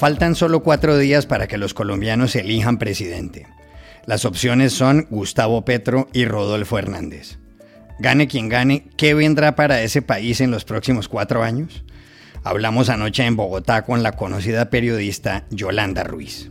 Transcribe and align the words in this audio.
Faltan 0.00 0.34
solo 0.34 0.62
cuatro 0.62 0.96
días 0.96 1.26
para 1.26 1.46
que 1.46 1.58
los 1.58 1.74
colombianos 1.74 2.34
elijan 2.34 2.78
presidente. 2.78 3.46
Las 4.06 4.24
opciones 4.24 4.72
son 4.72 5.06
Gustavo 5.10 5.66
Petro 5.66 6.08
y 6.14 6.24
Rodolfo 6.24 6.78
Hernández. 6.78 7.36
Gane 7.98 8.26
quien 8.26 8.48
gane, 8.48 8.88
¿qué 8.96 9.12
vendrá 9.12 9.56
para 9.56 9.82
ese 9.82 10.00
país 10.00 10.40
en 10.40 10.50
los 10.50 10.64
próximos 10.64 11.06
cuatro 11.06 11.42
años? 11.42 11.84
Hablamos 12.44 12.88
anoche 12.88 13.26
en 13.26 13.36
Bogotá 13.36 13.82
con 13.82 14.02
la 14.02 14.12
conocida 14.12 14.70
periodista 14.70 15.44
Yolanda 15.50 16.02
Ruiz. 16.02 16.48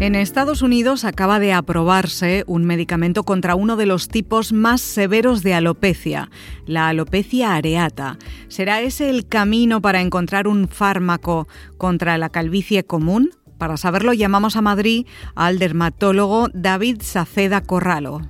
En 0.00 0.14
Estados 0.14 0.62
Unidos 0.62 1.04
acaba 1.04 1.40
de 1.40 1.52
aprobarse 1.52 2.44
un 2.46 2.64
medicamento 2.64 3.24
contra 3.24 3.56
uno 3.56 3.74
de 3.74 3.84
los 3.84 4.06
tipos 4.06 4.52
más 4.52 4.80
severos 4.80 5.42
de 5.42 5.54
alopecia, 5.54 6.30
la 6.66 6.88
alopecia 6.88 7.56
areata. 7.56 8.16
¿Será 8.46 8.80
ese 8.80 9.10
el 9.10 9.26
camino 9.26 9.82
para 9.82 10.00
encontrar 10.00 10.46
un 10.46 10.68
fármaco 10.68 11.48
contra 11.78 12.16
la 12.16 12.28
calvicie 12.28 12.84
común? 12.84 13.30
Para 13.58 13.76
saberlo 13.76 14.12
llamamos 14.12 14.54
a 14.54 14.62
Madrid 14.62 15.04
al 15.34 15.58
dermatólogo 15.58 16.46
David 16.54 16.98
Saceda 17.02 17.60
Corralo. 17.60 18.20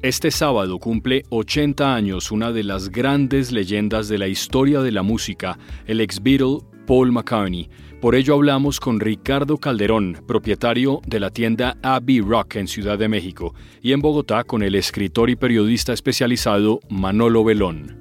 Este 0.00 0.30
sábado 0.30 0.78
cumple 0.78 1.24
80 1.30 1.92
años 1.92 2.30
una 2.30 2.52
de 2.52 2.62
las 2.62 2.90
grandes 2.90 3.50
leyendas 3.50 4.06
de 4.06 4.18
la 4.18 4.28
historia 4.28 4.80
de 4.80 4.92
la 4.92 5.02
música, 5.02 5.58
el 5.86 6.00
ex 6.00 6.22
Beatle 6.22 6.58
Paul 6.86 7.10
McCartney. 7.10 7.68
Por 8.04 8.16
ello 8.16 8.34
hablamos 8.34 8.80
con 8.80 9.00
Ricardo 9.00 9.56
Calderón, 9.56 10.22
propietario 10.26 11.00
de 11.06 11.20
la 11.20 11.30
tienda 11.30 11.78
Abbey 11.80 12.20
Rock 12.20 12.56
en 12.56 12.68
Ciudad 12.68 12.98
de 12.98 13.08
México, 13.08 13.54
y 13.80 13.92
en 13.92 14.02
Bogotá 14.02 14.44
con 14.44 14.62
el 14.62 14.74
escritor 14.74 15.30
y 15.30 15.36
periodista 15.36 15.94
especializado 15.94 16.80
Manolo 16.90 17.44
Belón. 17.44 17.96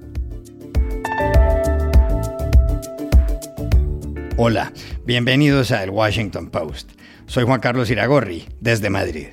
Hola, 4.35 4.73
bienvenidos 5.05 5.71
a 5.71 5.81
El 5.85 5.91
Washington 5.91 6.49
Post. 6.49 6.91
Soy 7.25 7.45
Juan 7.45 7.61
Carlos 7.61 7.89
Iragorri, 7.89 8.43
desde 8.59 8.89
Madrid. 8.89 9.27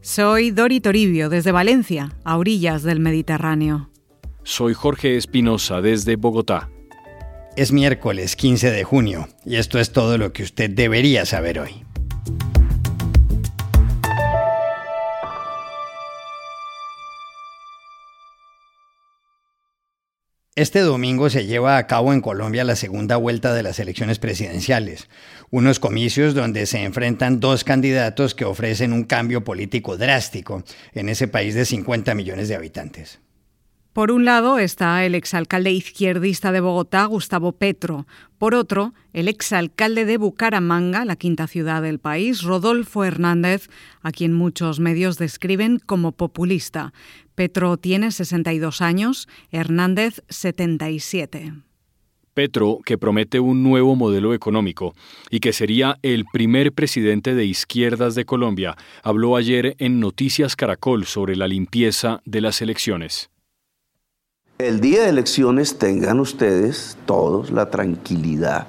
Soy 0.00 0.50
Dori 0.50 0.80
Toribio, 0.80 1.28
desde 1.28 1.52
Valencia, 1.52 2.16
a 2.24 2.36
orillas 2.36 2.82
del 2.82 2.98
Mediterráneo. 2.98 3.90
Soy 4.42 4.74
Jorge 4.74 5.16
Espinosa, 5.16 5.80
desde 5.80 6.16
Bogotá. 6.16 6.68
Es 7.60 7.72
miércoles 7.72 8.36
15 8.36 8.70
de 8.70 8.84
junio 8.84 9.28
y 9.44 9.56
esto 9.56 9.78
es 9.78 9.92
todo 9.92 10.16
lo 10.16 10.32
que 10.32 10.42
usted 10.42 10.70
debería 10.70 11.26
saber 11.26 11.58
hoy. 11.58 11.84
Este 20.54 20.80
domingo 20.80 21.28
se 21.28 21.44
lleva 21.44 21.76
a 21.76 21.86
cabo 21.86 22.14
en 22.14 22.22
Colombia 22.22 22.64
la 22.64 22.76
segunda 22.76 23.16
vuelta 23.18 23.52
de 23.52 23.62
las 23.62 23.78
elecciones 23.78 24.18
presidenciales, 24.18 25.10
unos 25.50 25.78
comicios 25.78 26.32
donde 26.32 26.64
se 26.64 26.82
enfrentan 26.82 27.40
dos 27.40 27.64
candidatos 27.64 28.34
que 28.34 28.46
ofrecen 28.46 28.94
un 28.94 29.04
cambio 29.04 29.44
político 29.44 29.98
drástico 29.98 30.64
en 30.94 31.10
ese 31.10 31.28
país 31.28 31.54
de 31.54 31.66
50 31.66 32.14
millones 32.14 32.48
de 32.48 32.54
habitantes. 32.54 33.20
Por 33.92 34.12
un 34.12 34.24
lado 34.24 34.60
está 34.60 35.04
el 35.04 35.16
exalcalde 35.16 35.72
izquierdista 35.72 36.52
de 36.52 36.60
Bogotá, 36.60 37.04
Gustavo 37.06 37.50
Petro. 37.50 38.06
Por 38.38 38.54
otro, 38.54 38.94
el 39.12 39.26
exalcalde 39.26 40.04
de 40.04 40.16
Bucaramanga, 40.16 41.04
la 41.04 41.16
quinta 41.16 41.48
ciudad 41.48 41.82
del 41.82 41.98
país, 41.98 42.42
Rodolfo 42.42 43.02
Hernández, 43.02 43.68
a 44.00 44.12
quien 44.12 44.32
muchos 44.32 44.78
medios 44.78 45.18
describen 45.18 45.80
como 45.84 46.12
populista. 46.12 46.92
Petro 47.34 47.76
tiene 47.78 48.12
62 48.12 48.80
años, 48.80 49.26
Hernández 49.50 50.22
77. 50.28 51.52
Petro, 52.32 52.78
que 52.86 52.96
promete 52.96 53.40
un 53.40 53.64
nuevo 53.64 53.96
modelo 53.96 54.34
económico 54.34 54.94
y 55.30 55.40
que 55.40 55.52
sería 55.52 55.98
el 56.02 56.26
primer 56.32 56.72
presidente 56.72 57.34
de 57.34 57.44
izquierdas 57.44 58.14
de 58.14 58.24
Colombia, 58.24 58.76
habló 59.02 59.34
ayer 59.34 59.74
en 59.78 59.98
Noticias 59.98 60.54
Caracol 60.54 61.06
sobre 61.06 61.34
la 61.34 61.48
limpieza 61.48 62.20
de 62.24 62.40
las 62.40 62.62
elecciones. 62.62 63.30
El 64.60 64.82
día 64.82 65.04
de 65.04 65.08
elecciones 65.08 65.78
tengan 65.78 66.20
ustedes 66.20 66.98
todos 67.06 67.50
la 67.50 67.70
tranquilidad 67.70 68.66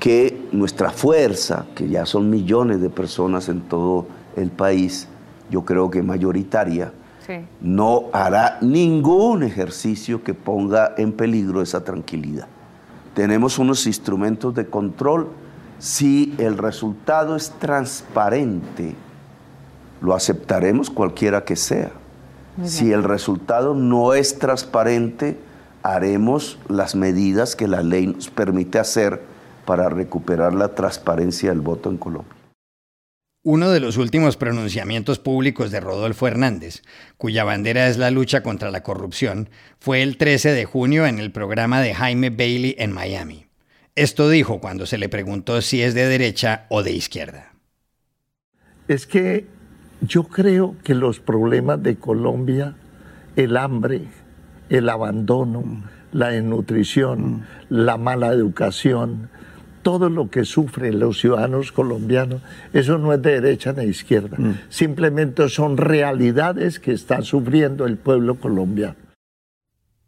que 0.00 0.48
nuestra 0.50 0.90
fuerza, 0.90 1.66
que 1.76 1.88
ya 1.88 2.04
son 2.04 2.28
millones 2.28 2.80
de 2.80 2.90
personas 2.90 3.48
en 3.48 3.60
todo 3.60 4.08
el 4.34 4.50
país, 4.50 5.06
yo 5.50 5.64
creo 5.64 5.88
que 5.88 6.02
mayoritaria, 6.02 6.92
no 7.60 8.06
hará 8.12 8.58
ningún 8.60 9.44
ejercicio 9.44 10.24
que 10.24 10.34
ponga 10.34 10.94
en 10.98 11.12
peligro 11.12 11.62
esa 11.62 11.84
tranquilidad. 11.84 12.48
Tenemos 13.14 13.56
unos 13.60 13.86
instrumentos 13.86 14.52
de 14.56 14.66
control. 14.66 15.28
Si 15.78 16.34
el 16.38 16.58
resultado 16.58 17.36
es 17.36 17.50
transparente, 17.60 18.96
lo 20.00 20.12
aceptaremos 20.16 20.90
cualquiera 20.90 21.44
que 21.44 21.54
sea. 21.54 21.92
Si 22.64 22.92
el 22.92 23.04
resultado 23.04 23.74
no 23.74 24.14
es 24.14 24.38
transparente, 24.38 25.36
haremos 25.82 26.58
las 26.68 26.94
medidas 26.94 27.54
que 27.54 27.68
la 27.68 27.82
ley 27.82 28.08
nos 28.08 28.30
permite 28.30 28.78
hacer 28.78 29.22
para 29.64 29.88
recuperar 29.88 30.54
la 30.54 30.74
transparencia 30.74 31.50
del 31.50 31.60
voto 31.60 31.90
en 31.90 31.98
Colombia. 31.98 32.34
Uno 33.44 33.70
de 33.70 33.80
los 33.80 33.96
últimos 33.96 34.36
pronunciamientos 34.36 35.20
públicos 35.20 35.70
de 35.70 35.80
Rodolfo 35.80 36.26
Hernández, 36.26 36.82
cuya 37.16 37.44
bandera 37.44 37.86
es 37.88 37.96
la 37.96 38.10
lucha 38.10 38.42
contra 38.42 38.70
la 38.70 38.82
corrupción, 38.82 39.48
fue 39.78 40.02
el 40.02 40.16
13 40.16 40.52
de 40.52 40.64
junio 40.64 41.06
en 41.06 41.18
el 41.18 41.30
programa 41.30 41.80
de 41.80 41.94
Jaime 41.94 42.30
Bailey 42.30 42.74
en 42.78 42.92
Miami. 42.92 43.46
Esto 43.94 44.28
dijo 44.28 44.60
cuando 44.60 44.86
se 44.86 44.98
le 44.98 45.08
preguntó 45.08 45.62
si 45.62 45.82
es 45.82 45.94
de 45.94 46.06
derecha 46.06 46.66
o 46.68 46.82
de 46.82 46.92
izquierda. 46.92 47.54
Es 48.88 49.06
que 49.06 49.46
yo 50.00 50.24
creo 50.24 50.76
que 50.84 50.94
los 50.94 51.20
problemas 51.20 51.82
de 51.82 51.96
Colombia, 51.96 52.74
el 53.36 53.56
hambre, 53.56 54.02
el 54.68 54.88
abandono, 54.88 55.82
la 56.12 56.28
desnutrición, 56.28 57.44
la 57.68 57.96
mala 57.96 58.28
educación, 58.32 59.28
todo 59.82 60.10
lo 60.10 60.30
que 60.30 60.44
sufren 60.44 60.98
los 60.98 61.20
ciudadanos 61.20 61.72
colombianos, 61.72 62.42
eso 62.72 62.98
no 62.98 63.12
es 63.12 63.22
de 63.22 63.40
derecha 63.40 63.72
ni 63.72 63.84
de 63.84 63.86
izquierda. 63.86 64.36
Simplemente 64.68 65.48
son 65.48 65.76
realidades 65.76 66.78
que 66.78 66.92
está 66.92 67.22
sufriendo 67.22 67.86
el 67.86 67.96
pueblo 67.96 68.36
colombiano. 68.36 69.07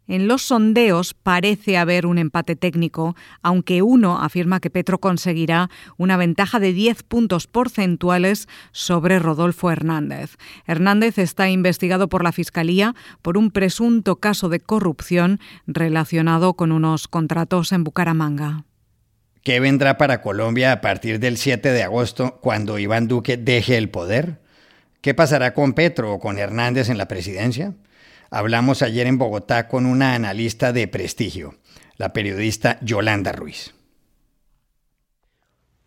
En 0.07 0.27
los 0.27 0.41
sondeos 0.41 1.13
parece 1.13 1.77
haber 1.77 2.05
un 2.05 2.17
empate 2.17 2.55
técnico, 2.55 3.15
aunque 3.41 3.81
uno 3.81 4.21
afirma 4.21 4.59
que 4.59 4.69
Petro 4.69 4.99
conseguirá 4.99 5.69
una 5.97 6.17
ventaja 6.17 6.59
de 6.59 6.73
10 6.73 7.03
puntos 7.03 7.47
porcentuales 7.47 8.47
sobre 8.71 9.19
Rodolfo 9.19 9.71
Hernández. 9.71 10.37
Hernández 10.65 11.17
está 11.17 11.49
investigado 11.49 12.09
por 12.09 12.23
la 12.23 12.31
Fiscalía 12.31 12.95
por 13.21 13.37
un 13.37 13.51
presunto 13.51 14.17
caso 14.17 14.49
de 14.49 14.59
corrupción 14.59 15.39
relacionado 15.67 16.55
con 16.55 16.71
unos 16.71 17.07
contratos 17.07 17.71
en 17.71 17.83
Bucaramanga. 17.83 18.65
¿Qué 19.43 19.59
vendrá 19.59 19.97
para 19.97 20.21
Colombia 20.21 20.71
a 20.71 20.81
partir 20.81 21.19
del 21.19 21.37
7 21.37 21.71
de 21.71 21.83
agosto 21.83 22.39
cuando 22.41 22.77
Iván 22.77 23.07
Duque 23.07 23.37
deje 23.37 23.77
el 23.77 23.89
poder? 23.89 24.39
¿Qué 25.01 25.15
pasará 25.15 25.53
con 25.55 25.73
Petro 25.73 26.13
o 26.13 26.19
con 26.19 26.37
Hernández 26.37 26.89
en 26.89 26.99
la 26.99 27.07
presidencia? 27.07 27.73
Hablamos 28.33 28.81
ayer 28.81 29.07
en 29.07 29.17
Bogotá 29.17 29.67
con 29.67 29.85
una 29.85 30.15
analista 30.15 30.71
de 30.71 30.87
prestigio, 30.87 31.55
la 31.97 32.13
periodista 32.13 32.79
Yolanda 32.79 33.33
Ruiz. 33.33 33.73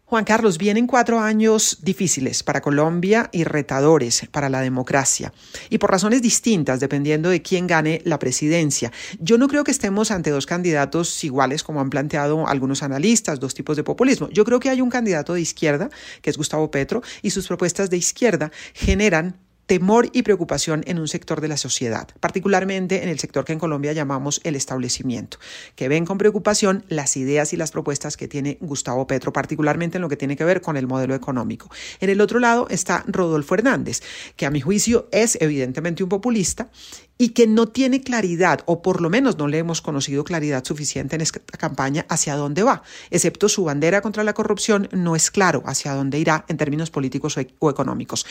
Juan 0.05 0.27
Carlos, 0.27 0.59
vienen 0.59 0.87
cuatro 0.87 1.21
años 1.21 1.79
difíciles 1.81 2.43
para 2.43 2.61
Colombia 2.61 3.31
y 3.33 3.45
retadores 3.45 4.29
para 4.31 4.51
la 4.51 4.61
democracia, 4.61 5.33
y 5.71 5.79
por 5.79 5.91
razones 5.91 6.21
distintas 6.21 6.81
dependiendo 6.81 7.31
de 7.31 7.41
quién 7.41 7.67
gane 7.67 8.03
la 8.05 8.19
presidencia. 8.19 8.93
Yo 9.19 9.39
no 9.39 9.49
creo 9.49 9.65
que 9.65 9.71
estemos 9.71 10.11
ante 10.11 10.29
dos 10.29 10.45
candidatos 10.45 11.25
iguales 11.25 11.63
como 11.63 11.81
han 11.81 11.89
planteado 11.89 12.47
algunos 12.47 12.83
analistas, 12.83 13.41
dos 13.41 13.55
tipos 13.55 13.79
de 13.79 13.85
populismo. 13.85 14.29
Yo 14.29 14.45
creo 14.45 14.61
que 14.61 14.69
hay 14.69 14.83
un 14.83 14.91
candidato 14.91 15.33
de 15.33 15.41
izquierda, 15.41 15.89
que 16.21 16.29
es 16.29 16.37
Gustavo 16.37 16.71
Petro, 16.71 17.03
y 17.23 17.31
sus 17.31 17.49
propuestas 17.49 17.89
de 17.89 17.97
izquierda 17.97 18.53
generan 18.75 19.44
temor 19.67 20.11
y 20.13 20.23
preocupación 20.23 20.83
en 20.87 20.99
un 20.99 21.09
sector 21.09 21.41
de 21.41 21.49
la 21.49 21.57
sociedad, 21.57 22.09
particularmente 22.21 23.03
en 23.03 23.09
el 23.09 23.19
sector 23.19 23.45
que 23.45 23.53
en 23.53 23.59
Colombia 23.59 23.93
llamamos 23.93 24.41
el 24.45 24.57
establecimiento, 24.57 25.39
que 25.75 25.89
ven 25.89 26.05
con 26.05 26.19
preocupación 26.19 26.85
las 26.89 27.17
ideas 27.17 27.53
y 27.53 27.57
las 27.57 27.71
propuestas 27.71 28.17
que 28.17 28.29
tiene 28.29 28.59
Gustavo 28.61 29.07
Petro, 29.07 29.33
particularmente 29.33 29.99
en 29.99 30.03
lo 30.03 30.09
que 30.09 30.17
tiene 30.17 30.37
que 30.37 30.45
ver 30.45 30.61
con 30.61 30.77
el 30.77 30.87
modelo 30.87 31.15
económico. 31.15 31.71
En 32.01 32.11
el 32.11 32.21
otro 32.21 32.39
lado 32.39 32.67
está 32.69 33.05
Rodolfo 33.07 33.55
Hernández, 33.55 34.03
que 34.37 34.47
a 34.47 34.51
mi 34.51 34.61
juicio 34.61 35.09
es 35.13 35.39
evidentemente 35.41 36.03
un 36.03 36.09
populista 36.09 36.71
y 37.17 37.31
que 37.31 37.47
no 37.47 37.69
tiene 37.69 38.01
claridad, 38.01 38.61
o 38.67 38.83
por 38.83 39.01
lo 39.01 39.09
menos 39.09 39.39
no 39.39 39.47
le 39.47 39.59
hemos 39.59 39.81
conocido 39.81 40.25
claridad 40.25 40.65
suficiente 40.65 41.15
en 41.15 41.23
esta 41.23 41.41
campaña 41.41 42.07
hacia 42.09 42.37
dónde 42.37 42.63
va. 42.65 42.83
Excepto 43.11 43.49
su 43.49 43.65
bandera 43.65 44.01
contra 44.01 44.25
la 44.25 44.35
corrupción, 44.35 44.89
no 44.93 45.15
es 45.15 45.31
claro 45.31 45.63
hacia 45.65 45.95
dónde 45.95 46.19
irá 46.19 46.45
en 46.49 46.57
términos 46.57 46.91
políticos 46.91 47.39
o 47.59 47.71
económicos. 47.71 48.27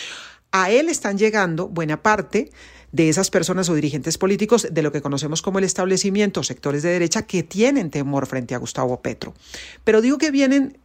A 0.55 0.69
él 0.69 0.87
están 0.87 1.17
llegando 1.17 1.67
buena 1.67 2.03
parte 2.03 2.51
de 2.91 3.09
esas 3.09 3.31
personas 3.31 3.69
o 3.69 3.73
dirigentes 3.73 4.19
políticos 4.19 4.67
de 4.69 4.83
lo 4.83 4.91
que 4.91 5.01
conocemos 5.01 5.41
como 5.41 5.57
el 5.57 5.65
establecimiento, 5.65 6.43
sectores 6.43 6.83
de 6.83 6.89
derecha 6.89 7.23
que 7.23 7.41
tienen 7.41 7.89
temor 7.89 8.27
frente 8.27 8.53
a 8.53 8.59
Gustavo 8.59 9.01
Petro. 9.01 9.33
Pero 9.83 9.99
digo 9.99 10.19
que 10.19 10.29
vienen 10.29 10.77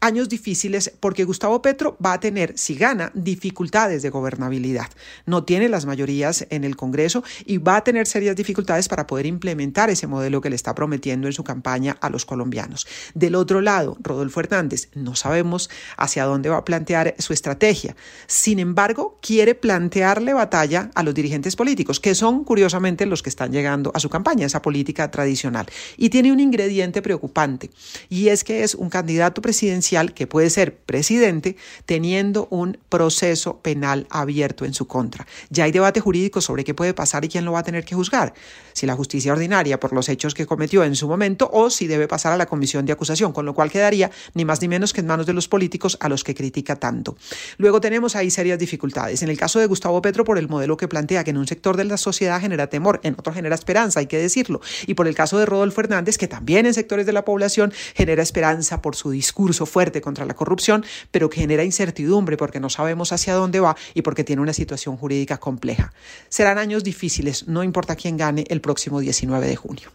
años 0.00 0.28
difíciles 0.28 0.92
porque 1.00 1.24
Gustavo 1.24 1.62
Petro 1.62 1.96
va 2.04 2.14
a 2.14 2.20
tener, 2.20 2.56
si 2.56 2.74
gana, 2.74 3.10
dificultades 3.14 4.02
de 4.02 4.10
gobernabilidad. 4.10 4.88
No 5.24 5.44
tiene 5.44 5.68
las 5.68 5.86
mayorías 5.86 6.46
en 6.50 6.64
el 6.64 6.76
Congreso 6.76 7.24
y 7.44 7.58
va 7.58 7.76
a 7.76 7.84
tener 7.84 8.06
serias 8.06 8.36
dificultades 8.36 8.88
para 8.88 9.06
poder 9.06 9.26
implementar 9.26 9.90
ese 9.90 10.06
modelo 10.06 10.40
que 10.40 10.50
le 10.50 10.56
está 10.56 10.74
prometiendo 10.74 11.26
en 11.26 11.32
su 11.32 11.44
campaña 11.44 11.96
a 12.00 12.10
los 12.10 12.24
colombianos. 12.24 12.86
Del 13.14 13.34
otro 13.34 13.60
lado, 13.60 13.96
Rodolfo 14.00 14.40
Hernández, 14.40 14.88
no 14.94 15.14
sabemos 15.14 15.70
hacia 15.96 16.24
dónde 16.24 16.48
va 16.48 16.58
a 16.58 16.64
plantear 16.64 17.14
su 17.18 17.32
estrategia. 17.32 17.96
Sin 18.26 18.58
embargo, 18.58 19.18
quiere 19.22 19.54
plantearle 19.54 20.34
batalla 20.34 20.90
a 20.94 21.02
los 21.02 21.14
dirigentes 21.14 21.56
políticos, 21.56 22.00
que 22.00 22.14
son 22.14 22.44
curiosamente 22.44 23.06
los 23.06 23.22
que 23.22 23.30
están 23.30 23.52
llegando 23.52 23.90
a 23.94 24.00
su 24.00 24.10
campaña, 24.10 24.46
esa 24.46 24.62
política 24.62 25.10
tradicional. 25.10 25.66
Y 25.96 26.10
tiene 26.10 26.32
un 26.32 26.40
ingrediente 26.40 27.02
preocupante, 27.02 27.70
y 28.08 28.28
es 28.28 28.44
que 28.44 28.62
es 28.62 28.74
un 28.74 28.90
candidato 28.90 29.42
presidencial 29.42 29.85
que 30.14 30.26
puede 30.26 30.50
ser 30.50 30.76
presidente 30.76 31.56
teniendo 31.84 32.48
un 32.50 32.78
proceso 32.88 33.58
penal 33.58 34.06
abierto 34.10 34.64
en 34.64 34.74
su 34.74 34.86
contra. 34.86 35.26
Ya 35.48 35.64
hay 35.64 35.72
debate 35.72 36.00
jurídico 36.00 36.40
sobre 36.40 36.64
qué 36.64 36.74
puede 36.74 36.92
pasar 36.92 37.24
y 37.24 37.28
quién 37.28 37.44
lo 37.44 37.52
va 37.52 37.60
a 37.60 37.62
tener 37.62 37.84
que 37.84 37.94
juzgar, 37.94 38.34
si 38.72 38.84
la 38.84 38.96
justicia 38.96 39.32
ordinaria 39.32 39.78
por 39.78 39.92
los 39.92 40.08
hechos 40.08 40.34
que 40.34 40.44
cometió 40.44 40.82
en 40.82 40.96
su 40.96 41.06
momento 41.06 41.48
o 41.52 41.70
si 41.70 41.86
debe 41.86 42.08
pasar 42.08 42.32
a 42.32 42.36
la 42.36 42.46
comisión 42.46 42.84
de 42.84 42.92
acusación, 42.92 43.32
con 43.32 43.46
lo 43.46 43.54
cual 43.54 43.70
quedaría 43.70 44.10
ni 44.34 44.44
más 44.44 44.60
ni 44.60 44.68
menos 44.68 44.92
que 44.92 45.00
en 45.00 45.06
manos 45.06 45.26
de 45.26 45.32
los 45.32 45.46
políticos 45.46 45.96
a 46.00 46.08
los 46.08 46.24
que 46.24 46.34
critica 46.34 46.76
tanto. 46.76 47.16
Luego 47.58 47.80
tenemos 47.80 48.16
ahí 48.16 48.30
serias 48.30 48.58
dificultades. 48.58 49.22
En 49.22 49.28
el 49.28 49.38
caso 49.38 49.60
de 49.60 49.66
Gustavo 49.66 50.02
Petro, 50.02 50.24
por 50.24 50.36
el 50.36 50.48
modelo 50.48 50.76
que 50.76 50.88
plantea 50.88 51.22
que 51.22 51.30
en 51.30 51.36
un 51.36 51.46
sector 51.46 51.76
de 51.76 51.84
la 51.84 51.96
sociedad 51.96 52.40
genera 52.40 52.66
temor, 52.66 53.00
en 53.04 53.14
otro 53.14 53.32
genera 53.32 53.54
esperanza, 53.54 54.00
hay 54.00 54.06
que 54.06 54.18
decirlo. 54.18 54.60
Y 54.86 54.94
por 54.94 55.06
el 55.06 55.14
caso 55.14 55.38
de 55.38 55.46
Rodolfo 55.46 55.80
Hernández, 55.80 56.18
que 56.18 56.28
también 56.28 56.66
en 56.66 56.74
sectores 56.74 57.06
de 57.06 57.12
la 57.12 57.24
población 57.24 57.72
genera 57.94 58.22
esperanza 58.22 58.82
por 58.82 58.96
su 58.96 59.10
discurso 59.10 59.66
fuerte 59.76 60.00
contra 60.00 60.24
la 60.24 60.32
corrupción, 60.32 60.86
pero 61.10 61.28
que 61.28 61.42
genera 61.42 61.62
incertidumbre 61.62 62.38
porque 62.38 62.60
no 62.60 62.70
sabemos 62.70 63.12
hacia 63.12 63.34
dónde 63.34 63.60
va 63.60 63.76
y 63.92 64.00
porque 64.00 64.24
tiene 64.24 64.40
una 64.40 64.54
situación 64.54 64.96
jurídica 64.96 65.36
compleja. 65.36 65.92
Serán 66.30 66.56
años 66.56 66.82
difíciles, 66.82 67.46
no 67.46 67.62
importa 67.62 67.94
quién 67.94 68.16
gane 68.16 68.46
el 68.48 68.62
próximo 68.62 69.00
19 69.00 69.46
de 69.46 69.56
junio. 69.56 69.90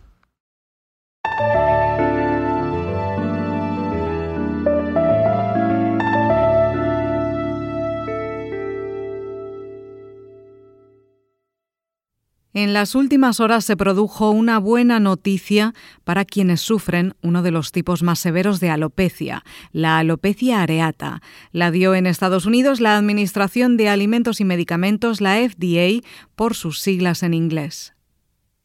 En 12.54 12.74
las 12.74 12.96
últimas 12.96 13.40
horas 13.40 13.64
se 13.64 13.78
produjo 13.78 14.30
una 14.32 14.60
buena 14.60 15.00
noticia 15.00 15.74
para 16.04 16.26
quienes 16.26 16.60
sufren 16.60 17.14
uno 17.22 17.44
de 17.44 17.52
los 17.52 17.72
tipos 17.72 18.04
más 18.04 18.20
severos 18.20 18.60
de 18.60 18.70
alopecia, 18.70 19.46
la 19.72 20.00
alopecia 20.00 20.62
areata. 20.62 21.22
La 21.54 21.72
dio 21.72 21.96
en 21.96 22.06
Estados 22.06 22.46
Unidos 22.46 22.82
la 22.82 22.98
Administración 22.98 23.78
de 23.78 23.88
Alimentos 23.88 24.42
y 24.42 24.46
Medicamentos, 24.46 25.22
la 25.22 25.38
FDA, 25.38 26.06
por 26.36 26.54
sus 26.54 26.82
siglas 26.82 27.24
en 27.24 27.34
inglés. 27.34 27.94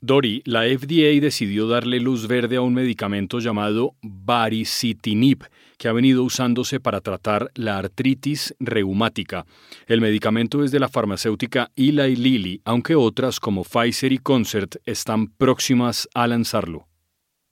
Dori, 0.06 0.40
la 0.44 0.62
FDA 0.62 1.20
decidió 1.20 1.66
darle 1.66 1.98
luz 1.98 2.28
verde 2.28 2.56
a 2.56 2.60
un 2.60 2.72
medicamento 2.72 3.40
llamado 3.40 3.96
baricitinib, 4.02 5.44
que 5.78 5.88
ha 5.88 5.92
venido 5.92 6.22
usándose 6.22 6.78
para 6.78 7.00
tratar 7.00 7.50
la 7.54 7.76
artritis 7.76 8.54
reumática. 8.60 9.44
El 9.86 10.00
medicamento 10.00 10.62
es 10.64 10.70
de 10.70 10.78
la 10.78 10.88
farmacéutica 10.88 11.72
Eli 11.76 12.16
Lilly, 12.16 12.62
aunque 12.64 12.94
otras 12.94 13.40
como 13.40 13.64
Pfizer 13.64 14.12
y 14.12 14.18
Concert 14.18 14.76
están 14.84 15.26
próximas 15.26 16.08
a 16.14 16.26
lanzarlo. 16.26 16.86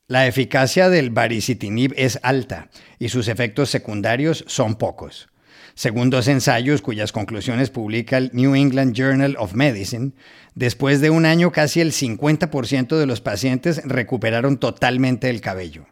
La 0.07 0.27
eficacia 0.27 0.89
del 0.91 1.11
baricitinib 1.11 1.93
es 1.97 2.21
alta 2.23 2.71
y 2.99 3.09
sus 3.09 3.29
efectos 3.29 3.69
secundarios 3.69 4.45
son 4.47 4.77
pocos. 4.77 5.29
Según 5.75 6.09
dos 6.09 6.29
ensayos 6.29 6.83
cuyas 6.83 7.11
conclusiones 7.11 7.71
publica 7.71 8.17
el 8.17 8.31
New 8.33 8.55
England 8.55 8.95
Journal 8.95 9.37
of 9.39 9.55
Medicine, 9.55 10.13
después 10.55 11.01
de 11.01 11.11
un 11.11 11.27
año 11.27 11.51
casi 11.51 11.81
el 11.81 11.93
50% 11.93 12.97
de 12.97 13.07
los 13.07 13.21
pacientes 13.21 13.83
recuperaron 13.85 14.59
totalmente 14.59 15.31
el 15.31 15.41
cabello. 15.41 15.87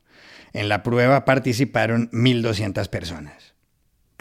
En 0.52 0.68
la 0.68 0.82
prueba 0.82 1.24
participaron 1.24 2.10
1.200 2.12 2.88
personas. 2.88 3.51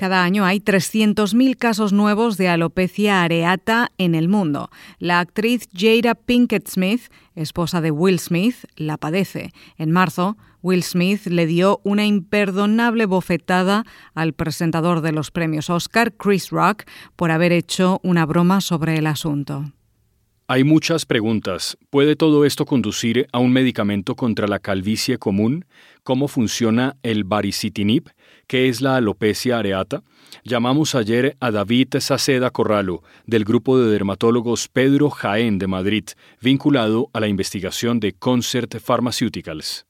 Cada 0.01 0.23
año 0.23 0.45
hay 0.45 0.59
300.000 0.59 1.57
casos 1.57 1.93
nuevos 1.93 2.35
de 2.35 2.49
alopecia 2.49 3.21
areata 3.21 3.91
en 3.99 4.15
el 4.15 4.29
mundo. 4.29 4.71
La 4.97 5.19
actriz 5.19 5.69
Jada 5.77 6.15
Pinkett 6.15 6.67
Smith, 6.67 7.03
esposa 7.35 7.81
de 7.81 7.91
Will 7.91 8.17
Smith, 8.17 8.55
la 8.75 8.97
padece. 8.97 9.51
En 9.77 9.91
marzo, 9.91 10.37
Will 10.63 10.81
Smith 10.81 11.27
le 11.27 11.45
dio 11.45 11.81
una 11.83 12.07
imperdonable 12.07 13.05
bofetada 13.05 13.85
al 14.15 14.33
presentador 14.33 15.01
de 15.01 15.11
los 15.11 15.29
premios 15.29 15.69
Oscar, 15.69 16.13
Chris 16.13 16.49
Rock, 16.49 16.85
por 17.15 17.29
haber 17.29 17.51
hecho 17.51 17.99
una 18.01 18.25
broma 18.25 18.61
sobre 18.61 18.97
el 18.97 19.05
asunto. 19.05 19.71
Hay 20.47 20.63
muchas 20.63 21.05
preguntas. 21.05 21.77
¿Puede 21.91 22.15
todo 22.15 22.43
esto 22.43 22.65
conducir 22.65 23.27
a 23.31 23.39
un 23.39 23.53
medicamento 23.53 24.15
contra 24.15 24.47
la 24.47 24.59
calvicie 24.59 25.17
común? 25.19 25.63
¿Cómo 26.03 26.27
funciona 26.27 26.97
el 27.03 27.23
baricitinib? 27.23 28.09
¿Qué 28.47 28.67
es 28.67 28.81
la 28.81 28.95
alopecia 28.97 29.57
areata? 29.59 30.03
Llamamos 30.43 30.95
ayer 30.95 31.35
a 31.39 31.51
David 31.51 31.95
Saceda 31.99 32.49
Corralo, 32.49 33.03
del 33.25 33.45
grupo 33.45 33.79
de 33.79 33.91
dermatólogos 33.91 34.67
Pedro 34.67 35.09
Jaén 35.09 35.59
de 35.59 35.67
Madrid, 35.67 36.05
vinculado 36.41 37.09
a 37.13 37.19
la 37.19 37.27
investigación 37.27 37.99
de 37.99 38.13
Concert 38.13 38.79
Pharmaceuticals. 38.79 39.85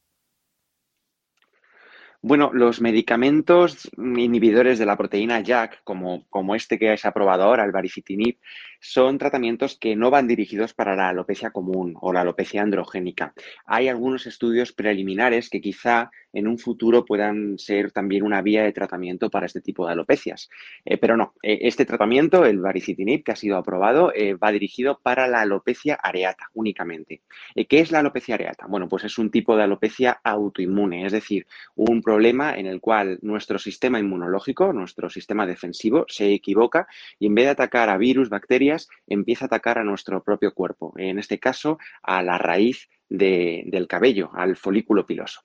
Bueno, 2.24 2.52
los 2.54 2.82
medicamentos 2.82 3.90
inhibidores 3.98 4.78
de 4.78 4.86
la 4.86 4.96
proteína 4.96 5.42
JAK, 5.44 5.84
como, 5.84 6.28
como 6.30 6.54
este 6.54 6.78
que 6.78 6.94
es 6.94 7.04
aprobado 7.04 7.42
ahora, 7.42 7.66
el 7.66 7.72
baricitinib, 7.72 8.38
son 8.80 9.18
tratamientos 9.18 9.76
que 9.76 9.96
no 9.96 10.12
van 10.12 10.28
dirigidos 10.28 10.76
para 10.76 10.96
la 10.96 11.10
alopecia 11.10 11.50
común 11.50 11.96
o 12.00 12.14
la 12.14 12.22
alopecia 12.22 12.62
androgénica. 12.62 13.34
Hay 13.66 13.88
algunos 13.88 14.28
estudios 14.28 14.72
preliminares 14.72 15.50
que 15.50 15.62
quizá 15.62 16.12
en 16.34 16.48
un 16.48 16.58
futuro 16.58 17.06
puedan 17.06 17.58
ser 17.58 17.92
también 17.92 18.24
una 18.24 18.42
vía 18.42 18.64
de 18.64 18.72
tratamiento 18.72 19.30
para 19.30 19.46
este 19.46 19.62
tipo 19.62 19.86
de 19.86 19.94
alopecias. 19.94 20.50
Eh, 20.86 20.98
pero 20.98 21.18
no, 21.18 21.34
eh, 21.44 21.60
este 21.62 21.86
tratamiento, 21.86 22.46
el 22.46 22.60
baricitinib, 22.60 23.24
que 23.24 23.32
ha 23.32 23.36
sido 23.36 23.58
aprobado, 23.58 24.12
eh, 24.14 24.36
va 24.36 24.52
dirigido 24.52 25.00
para 25.02 25.28
la 25.28 25.42
alopecia 25.42 25.96
areata 25.96 26.50
únicamente. 26.54 27.22
¿Qué 27.56 27.80
es 27.80 27.92
la 27.92 28.00
alopecia 28.00 28.36
areata? 28.36 28.66
Bueno, 28.68 28.88
pues 28.88 29.04
es 29.04 29.18
un 29.18 29.30
tipo 29.30 29.56
de 29.56 29.64
alopecia 29.64 30.20
autoinmune, 30.24 31.06
es 31.06 31.12
decir, 31.12 31.48
un 31.76 32.02
problema 32.02 32.58
en 32.58 32.66
el 32.66 32.80
cual 32.80 33.20
nuestro 33.22 33.60
sistema 33.60 34.00
inmunológico, 34.00 34.74
nuestro 34.74 35.10
sistema 35.10 35.46
defensivo, 35.46 36.06
se 36.08 36.34
equivoca 36.34 36.88
y 37.20 37.28
en 37.28 37.36
vez 37.36 37.46
de 37.46 37.52
atacar 37.52 37.90
a 37.90 37.98
virus, 37.98 38.30
bacterias, 38.30 38.90
empieza 39.08 39.46
a 39.46 39.48
atacar 39.48 39.78
a 39.78 39.84
nuestro 39.84 40.24
propio 40.24 40.54
cuerpo, 40.54 40.94
en 40.98 41.20
este 41.20 41.40
caso 41.40 41.78
a 42.02 42.22
la 42.24 42.38
raíz 42.38 42.90
del 43.12 43.88
cabello, 43.88 44.32
al 44.34 44.56
folículo 44.56 45.06
piloso. 45.06 45.42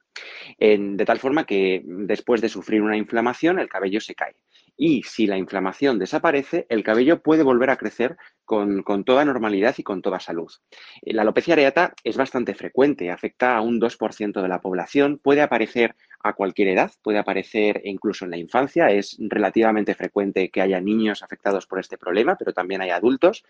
de 0.58 1.04
tal 1.04 1.18
forma 1.18 1.44
que 1.44 1.82
después 1.85 2.40
de 2.40 2.49
sufrir 2.49 2.80
una 2.80 2.96
inflamación, 2.96 3.58
el 3.58 3.68
cabello 3.68 4.00
se 4.00 4.14
cae. 4.14 4.37
Y 4.78 5.02
si 5.04 5.26
la 5.26 5.38
inflamación 5.38 5.99
desaparece, 5.99 6.66
el 6.68 6.85
cabello 6.85 7.23
puede 7.23 7.42
volver 7.42 7.70
a 7.70 7.76
crecer 7.76 8.16
con, 8.44 8.82
con, 8.82 9.04
toda 9.04 9.25
normalidad 9.25 9.75
y 9.78 9.82
con 9.82 10.02
toda 10.02 10.20
salud. 10.20 10.52
La 11.02 11.23
alopecia 11.23 11.54
areata 11.54 11.94
es 12.04 12.16
bastante 12.16 12.54
frecuente, 12.54 13.11
afecta 13.11 13.56
a 13.56 13.62
un 13.62 13.80
2% 13.80 14.42
de 14.42 14.49
la 14.49 14.61
población, 14.61 15.18
puede 15.18 15.40
aparecer 15.40 15.96
a 16.23 16.35
cualquier 16.35 16.68
edad, 16.68 16.92
puede 17.02 17.18
aparecer 17.18 17.80
incluso 17.85 18.26
en 18.26 18.32
la 18.32 18.37
infancia, 18.37 18.90
es 18.90 19.16
relativamente 19.18 19.94
frecuente 19.94 20.50
que 20.50 20.61
haya 20.61 20.80
niños 20.80 21.23
afectados 21.23 21.66
por 21.66 21.80
este 21.80 21.96
problema, 21.96 22.37
pero 22.37 22.52
también 22.52 22.82
hay 22.82 22.90
adultos. 22.90 23.44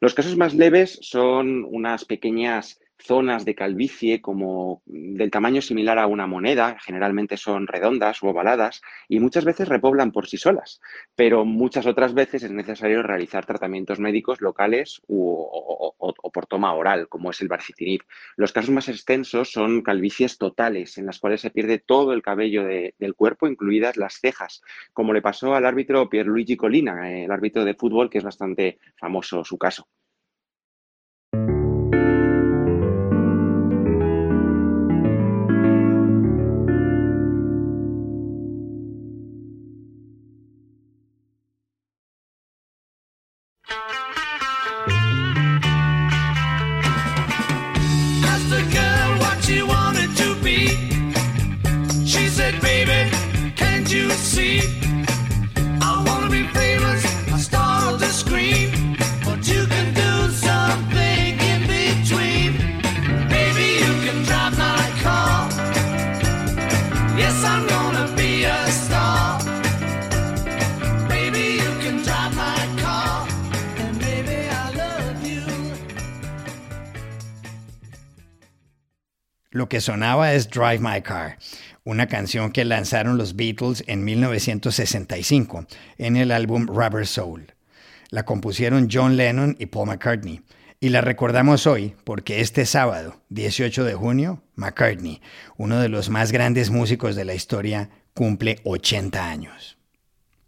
Los 0.00 0.14
casos 0.14 0.36
más 0.36 0.52
leves 0.52 0.98
son 1.00 1.64
unas 1.64 2.04
pequeñas 2.04 2.80
zonas 2.98 3.44
de 3.44 3.54
calvicie 3.54 4.20
como 4.20 4.82
del 4.86 5.30
tamaño 5.30 5.62
similar 5.62 5.98
a 5.98 6.06
una 6.06 6.26
moneda, 6.26 6.78
generalmente 6.80 7.36
son 7.36 7.66
redondas 7.66 8.22
o 8.22 8.28
ovaladas 8.28 8.80
y 9.08 9.20
muchas 9.20 9.44
veces 9.44 9.68
repoblan 9.68 10.12
por 10.12 10.26
sí 10.26 10.36
solas, 10.36 10.80
pero 11.14 11.44
muchas 11.44 11.86
otras 11.86 12.14
veces 12.14 12.42
es 12.42 12.50
necesario 12.50 13.02
realizar 13.02 13.46
tratamientos 13.46 14.00
médicos 14.00 14.40
locales 14.40 15.00
o, 15.08 15.94
por 16.32 16.46
toma 16.46 16.74
oral, 16.74 17.08
como 17.08 17.30
es 17.30 17.40
el 17.40 17.48
baricitinib. 17.48 18.02
Los 18.36 18.52
casos 18.52 18.70
más 18.70 18.88
extensos 18.88 19.50
son 19.50 19.82
calvicies 19.82 20.38
totales, 20.38 20.98
en 20.98 21.06
las 21.06 21.18
cuales 21.18 21.40
se 21.40 21.50
pierde 21.50 21.78
todo 21.78 22.12
el 22.12 22.22
cabello 22.22 22.64
del 22.64 23.14
cuerpo, 23.14 23.46
incluidas 23.46 23.96
las 23.96 24.14
cejas, 24.20 24.62
como 24.92 25.12
le 25.12 25.22
pasó 25.22 25.54
al 25.54 25.66
árbitro 25.66 26.08
Pierluigi 26.08 26.56
Colina, 26.56 27.12
el 27.12 27.30
árbitro 27.30 27.64
de 27.64 27.74
fútbol, 27.74 28.10
que 28.10 28.18
es 28.18 28.24
bastante 28.24 28.78
famoso 28.96 29.44
su 29.44 29.58
caso. 29.58 29.86
you 54.06 54.12
see. 54.12 54.60
I 55.80 56.04
wanna 56.06 56.30
be 56.30 56.42
famous, 56.58 57.02
but 59.24 59.40
you 59.52 59.66
can 59.66 59.88
do 59.94 60.12
something 60.30 61.38
in 61.50 61.60
between. 61.66 62.52
You 63.86 63.92
can 64.04 64.18
drive 64.28 64.54
my 64.58 64.84
car. 65.02 65.48
Yes, 67.18 67.36
I'm 67.44 67.66
gonna 67.66 68.06
be 68.16 68.44
a 68.44 68.70
star. 68.70 69.40
You 71.34 71.72
can 71.82 71.96
drive 72.06 72.34
my 72.36 72.62
car, 72.82 73.26
and 73.78 73.98
maybe 73.98 74.38
I 74.48 74.70
love 74.82 75.20
you. 75.26 75.46
Lo 79.50 79.66
que 79.66 79.80
sonaba 79.80 80.32
es 80.32 80.48
Drive 80.48 80.80
My 80.80 81.00
Car. 81.00 81.36
Una 81.86 82.08
canción 82.08 82.50
que 82.50 82.64
lanzaron 82.64 83.16
los 83.16 83.36
Beatles 83.36 83.84
en 83.86 84.04
1965 84.04 85.66
en 85.98 86.16
el 86.16 86.32
álbum 86.32 86.66
Rubber 86.66 87.06
Soul. 87.06 87.54
La 88.10 88.24
compusieron 88.24 88.88
John 88.92 89.16
Lennon 89.16 89.54
y 89.60 89.66
Paul 89.66 89.86
McCartney. 89.86 90.42
Y 90.80 90.88
la 90.88 91.00
recordamos 91.00 91.66
hoy 91.68 91.94
porque 92.02 92.40
este 92.40 92.66
sábado, 92.66 93.22
18 93.28 93.84
de 93.84 93.94
junio, 93.94 94.42
McCartney, 94.56 95.22
uno 95.56 95.78
de 95.80 95.88
los 95.88 96.10
más 96.10 96.32
grandes 96.32 96.70
músicos 96.70 97.14
de 97.14 97.24
la 97.24 97.34
historia, 97.34 97.88
cumple 98.14 98.58
80 98.64 99.30
años. 99.30 99.75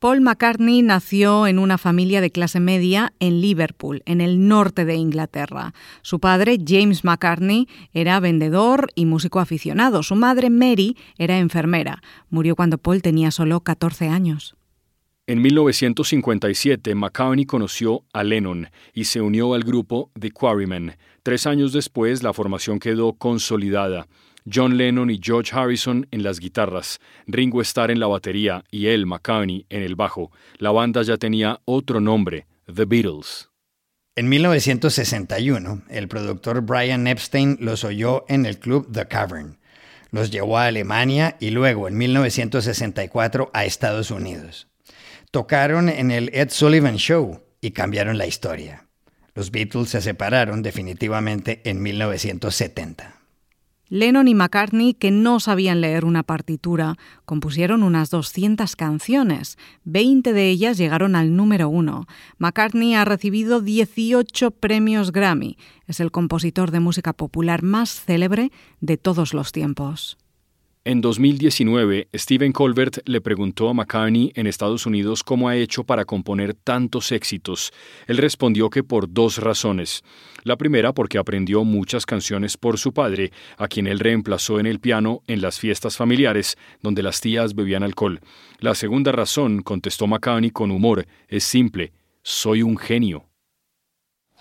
Paul 0.01 0.21
McCartney 0.21 0.83
nació 0.83 1.49
en 1.49 1.59
una 1.59 1.77
familia 1.77 2.21
de 2.21 2.31
clase 2.31 2.61
media 2.61 3.13
en 3.19 3.41
Liverpool, 3.41 4.03
en 4.07 4.21
el 4.21 4.47
norte 4.47 4.85
de 4.85 4.95
Inglaterra. 4.95 5.75
Su 6.03 6.21
padre, 6.21 6.57
James 6.65 7.03
McCartney, 7.03 7.67
era 7.93 8.21
vendedor 8.21 8.91
y 8.95 9.07
músico 9.07 9.41
aficionado. 9.41 10.05
Su 10.05 10.15
madre, 10.15 10.51
Mary, 10.51 10.97
era 11.17 11.39
enfermera. 11.39 12.01
Murió 12.31 12.55
cuando 12.55 12.79
Paul 12.79 13.03
tenía 13.03 13.33
solo 13.33 13.61
14 13.63 14.07
años. 14.07 14.55
En 15.27 15.43
1957, 15.43 16.95
McCartney 16.95 17.45
conoció 17.45 18.05
a 18.13 18.23
Lennon 18.23 18.69
y 18.95 19.05
se 19.05 19.21
unió 19.21 19.53
al 19.55 19.65
grupo 19.65 20.13
The 20.19 20.31
Quarrymen. 20.31 20.97
Tres 21.25 21.45
años 21.49 21.73
después, 21.73 22.23
la 22.23 22.33
formación 22.33 22.79
quedó 22.79 23.15
consolidada. 23.15 24.07
John 24.53 24.77
Lennon 24.77 25.11
y 25.11 25.21
George 25.23 25.51
Harrison 25.55 26.07
en 26.11 26.23
las 26.23 26.41
guitarras, 26.41 27.01
Ringo 27.27 27.61
Starr 27.63 27.91
en 27.91 28.01
la 28.01 28.07
batería 28.07 28.65
y 28.71 28.87
él, 28.87 29.07
McCartney, 29.07 29.67
en 29.69 29.83
el 29.83 29.95
bajo. 29.95 30.31
La 30.59 30.71
banda 30.71 31.03
ya 31.03 31.17
tenía 31.17 31.61
otro 31.65 32.01
nombre, 32.01 32.47
The 32.73 32.85
Beatles. 32.85 33.49
En 34.17 34.29
1961, 34.29 35.83
el 35.91 36.09
productor 36.09 36.63
Brian 36.63 37.07
Epstein 37.07 37.57
los 37.61 37.85
oyó 37.85 38.25
en 38.29 38.47
el 38.47 38.59
club 38.59 38.91
The 38.93 39.07
Cavern. 39.07 39.59
Los 40.11 40.31
llevó 40.31 40.59
a 40.59 40.67
Alemania 40.67 41.37
y 41.39 41.51
luego, 41.51 41.87
en 41.87 41.97
1964, 41.97 43.51
a 43.53 43.65
Estados 43.65 44.11
Unidos. 44.11 44.67
Tocaron 45.31 45.89
en 45.89 46.11
el 46.11 46.31
Ed 46.33 46.51
Sullivan 46.51 46.97
Show 46.97 47.43
y 47.61 47.73
cambiaron 47.73 48.19
la 48.19 48.27
historia. 48.27 48.87
Los 49.35 49.51
Beatles 49.51 49.91
se 49.91 50.01
separaron 50.01 50.63
definitivamente 50.63 51.61
en 51.65 51.81
1970. 51.81 53.18
Lennon 53.91 54.29
y 54.29 54.35
McCartney, 54.35 54.95
que 54.95 55.11
no 55.11 55.41
sabían 55.41 55.81
leer 55.81 56.05
una 56.05 56.23
partitura, 56.23 56.97
compusieron 57.25 57.83
unas 57.83 58.11
200 58.11 58.77
canciones. 58.77 59.57
20 59.85 60.33
de 60.33 60.51
ellas 60.51 60.77
llegaron 60.77 61.17
al 61.17 61.35
número 61.35 61.69
uno. 61.69 62.07
McCartney 62.37 62.95
ha 62.95 63.05
recibido 63.05 63.61
18 63.61 64.51
premios 64.51 65.11
Grammy. 65.11 65.57
Es 65.87 66.01
el 66.01 66.11
compositor 66.11 66.71
de 66.71 66.81
música 66.81 67.15
popular 67.15 67.63
más 67.63 67.91
célebre 68.05 68.53
de 68.81 68.99
todos 68.99 69.33
los 69.33 69.53
tiempos. 69.53 70.19
En 70.89 71.03
2019, 71.03 72.09
Stephen 72.15 72.51
Colbert 72.51 73.01
le 73.05 73.21
preguntó 73.21 73.69
a 73.69 73.75
McCartney 73.75 74.33
en 74.35 74.47
Estados 74.47 74.87
Unidos 74.87 75.23
cómo 75.23 75.51
ha 75.51 75.55
hecho 75.55 75.85
para 75.85 76.07
componer 76.07 76.55
tantos 76.55 77.13
éxitos. 77.13 77.75
Él 78.07 78.17
respondió 78.17 78.71
que 78.71 78.83
por 78.83 79.13
dos 79.13 79.37
razones. 79.37 80.03
La 80.45 80.57
primera 80.57 80.95
porque 80.95 81.19
aprendió 81.19 81.63
muchas 81.63 82.07
canciones 82.07 82.57
por 82.57 82.79
su 82.79 82.95
padre, 82.95 83.33
a 83.59 83.69
quien 83.69 83.87
él 83.87 83.99
reemplazó 83.99 84.61
en 84.61 84.65
el 84.65 84.81
piano 84.81 85.21
en 85.27 85.43
las 85.43 85.59
fiestas 85.59 85.99
familiares, 85.99 86.57
donde 86.81 87.03
las 87.03 87.21
tías 87.21 87.55
bebían 87.55 87.83
alcohol. 87.83 88.23
La 88.59 88.75
segunda 88.75 89.13
razón, 89.13 89.61
contestó 89.61 90.07
McCartney 90.07 90.53
con 90.53 90.71
humor, 90.71 91.07
es 91.29 91.45
simple. 91.45 91.93
Soy 92.23 92.63
un 92.63 92.79
genio. 92.79 93.27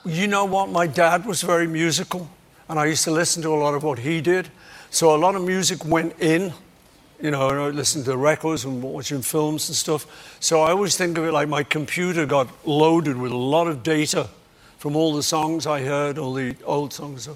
You 0.05 0.27
know 0.27 0.45
what? 0.45 0.69
My 0.69 0.87
dad 0.87 1.25
was 1.25 1.43
very 1.43 1.67
musical, 1.67 2.29
and 2.69 2.79
I 2.79 2.89
used 2.89 3.03
to 3.03 3.11
listen 3.11 3.43
to 3.43 3.53
a 3.53 3.59
lot 3.59 3.75
of 3.75 3.83
what 3.83 3.99
he 3.99 4.21
did. 4.21 4.45
So 4.89 5.15
a 5.15 5.17
lot 5.17 5.35
of 5.35 5.43
music 5.43 5.83
went 5.85 6.19
in, 6.19 6.53
you 7.21 7.31
know, 7.31 7.49
and 7.49 7.59
I 7.59 7.67
listened 7.69 8.05
to 8.05 8.15
records 8.15 8.65
and 8.65 8.81
watching 8.81 9.21
films 9.21 9.67
and 9.69 9.75
stuff. 9.75 10.37
So 10.39 10.61
I 10.61 10.71
always 10.71 10.95
think 10.95 11.17
of 11.17 11.25
it 11.25 11.31
like 11.31 11.49
my 11.49 11.63
computer 11.63 12.25
got 12.25 12.47
loaded 12.65 13.17
with 13.17 13.31
a 13.31 13.37
lot 13.37 13.67
of 13.67 13.83
data 13.83 14.29
from 14.77 14.95
all 14.95 15.13
the 15.13 15.23
songs 15.23 15.67
I 15.67 15.81
heard, 15.81 16.17
all 16.17 16.33
the 16.33 16.55
old 16.63 16.93
songs. 16.93 17.27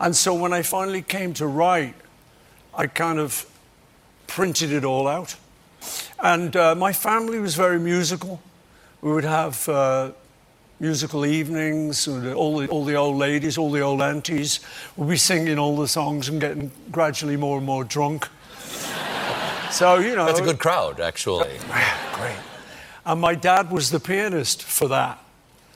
And 0.00 0.14
so 0.14 0.34
when 0.34 0.52
I 0.52 0.62
finally 0.62 1.02
came 1.02 1.34
to 1.34 1.46
write, 1.46 1.94
I 2.74 2.86
kind 2.86 3.18
of 3.18 3.46
printed 4.26 4.72
it 4.72 4.84
all 4.84 5.08
out. 5.08 5.36
And 6.18 6.56
uh, 6.56 6.74
my 6.74 6.92
family 6.92 7.38
was 7.38 7.54
very 7.54 7.78
musical. 7.78 8.40
We 9.00 9.12
would 9.12 9.24
have 9.24 9.68
uh, 9.68 10.10
musical 10.78 11.24
evenings, 11.24 12.06
and 12.06 12.34
all 12.34 12.58
the, 12.58 12.68
all 12.68 12.84
the 12.84 12.94
old 12.94 13.16
ladies, 13.16 13.56
all 13.56 13.70
the 13.70 13.80
old 13.80 14.02
aunties 14.02 14.60
would 14.96 15.08
be 15.08 15.16
singing 15.16 15.58
all 15.58 15.76
the 15.76 15.88
songs 15.88 16.28
and 16.28 16.40
getting 16.40 16.70
gradually 16.90 17.36
more 17.36 17.56
and 17.56 17.66
more 17.66 17.84
drunk. 17.84 18.28
so, 19.70 19.96
you 19.98 20.14
know. 20.14 20.26
That's 20.26 20.40
a 20.40 20.44
good 20.44 20.58
crowd, 20.58 21.00
actually. 21.00 21.58
Great. 22.14 22.36
And 23.04 23.20
my 23.20 23.34
dad 23.34 23.70
was 23.70 23.90
the 23.90 24.00
pianist 24.00 24.62
for 24.62 24.88
that. 24.88 25.18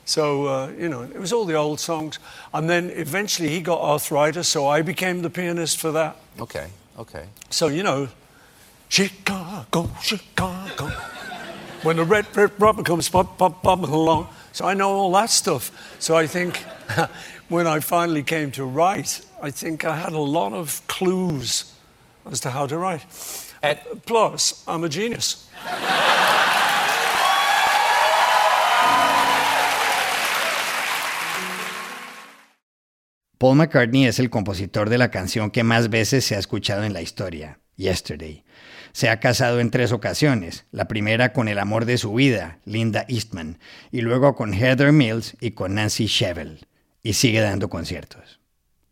So, 0.05 0.47
uh, 0.47 0.71
you 0.77 0.89
know, 0.89 1.03
it 1.03 1.19
was 1.19 1.31
all 1.31 1.45
the 1.45 1.55
old 1.55 1.79
songs. 1.79 2.19
And 2.53 2.69
then 2.69 2.89
eventually 2.89 3.49
he 3.49 3.61
got 3.61 3.79
arthritis, 3.79 4.47
so 4.49 4.67
I 4.67 4.81
became 4.81 5.21
the 5.21 5.29
pianist 5.29 5.77
for 5.77 5.91
that. 5.93 6.17
Okay, 6.39 6.67
okay. 6.99 7.25
So, 7.49 7.67
you 7.67 7.83
know, 7.83 8.09
Chicago, 8.89 9.89
Chicago. 10.01 10.87
when 11.83 11.95
the 11.95 12.03
red, 12.03 12.25
red 12.35 12.51
rubber 12.59 12.83
comes 12.83 13.07
pop, 13.07 13.37
pop, 13.37 13.63
popping 13.63 13.85
along, 13.85 14.27
so 14.51 14.65
I 14.65 14.73
know 14.73 14.89
all 14.91 15.11
that 15.13 15.29
stuff. 15.29 15.71
So 15.99 16.15
I 16.15 16.27
think 16.27 16.57
when 17.49 17.67
I 17.67 17.79
finally 17.79 18.23
came 18.23 18.51
to 18.51 18.65
write, 18.65 19.21
I 19.41 19.51
think 19.51 19.85
I 19.85 19.95
had 19.95 20.13
a 20.13 20.19
lot 20.19 20.53
of 20.53 20.81
clues 20.87 21.73
as 22.31 22.39
to 22.41 22.49
how 22.51 22.67
to 22.67 22.77
write. 22.77 23.05
And 23.63 23.79
Plus, 24.05 24.63
I'm 24.67 24.83
a 24.83 24.89
genius. 24.89 25.47
Paul 33.37 33.55
McCartney 33.55 34.05
es 34.05 34.19
el 34.19 34.29
compositor 34.29 34.89
de 34.89 34.99
la 34.99 35.09
canción 35.09 35.49
que 35.49 35.63
más 35.63 35.89
veces 35.89 36.23
se 36.23 36.35
ha 36.35 36.39
escuchado 36.39 36.83
en 36.83 36.93
la 36.93 37.01
historia, 37.01 37.59
Yesterday. 37.75 38.43
Se 38.93 39.09
ha 39.09 39.19
casado 39.19 39.59
en 39.59 39.71
tres 39.71 39.91
ocasiones, 39.91 40.65
la 40.71 40.87
primera 40.87 41.33
con 41.33 41.47
el 41.47 41.59
amor 41.59 41.85
de 41.85 41.97
su 41.97 42.13
vida, 42.13 42.59
Linda 42.65 43.05
Eastman, 43.07 43.57
y 43.91 44.01
luego 44.01 44.35
con 44.35 44.53
Heather 44.53 44.91
Mills 44.91 45.37
y 45.39 45.51
con 45.51 45.75
Nancy 45.75 46.07
Shevell, 46.07 46.65
y 47.03 47.13
sigue 47.13 47.41
dando 47.41 47.69
conciertos. 47.69 48.41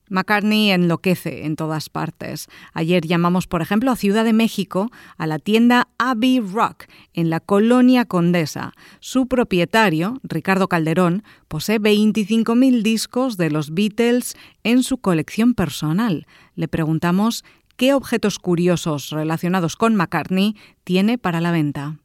McCartney 0.09 0.71
enloquece 0.71 1.45
en 1.45 1.55
todas 1.55 1.89
partes. 1.89 2.47
Ayer 2.73 3.05
llamamos, 3.05 3.47
por 3.47 3.61
ejemplo, 3.61 3.91
a 3.91 3.95
Ciudad 3.95 4.25
de 4.25 4.33
México 4.33 4.91
a 5.17 5.27
la 5.27 5.39
tienda 5.39 5.87
Abbey 5.97 6.39
Rock, 6.39 6.85
en 7.13 7.29
la 7.29 7.39
colonia 7.39 8.05
Condesa. 8.05 8.73
Su 8.99 9.27
propietario, 9.27 10.19
Ricardo 10.23 10.67
Calderón, 10.67 11.23
posee 11.47 11.79
25.000 11.79 12.81
discos 12.81 13.37
de 13.37 13.51
los 13.51 13.73
Beatles 13.73 14.35
en 14.63 14.83
su 14.83 14.97
colección 14.97 15.53
personal. 15.53 16.25
Le 16.55 16.67
preguntamos 16.67 17.45
qué 17.79 17.93
objetos 17.93 18.39
curiosos 18.39 19.09
relacionados 19.09 19.77
con 19.77 19.95
McCartney 19.95 20.57
tiene 20.83 21.17
para 21.17 21.39
la 21.39 21.51
venta. 21.51 21.97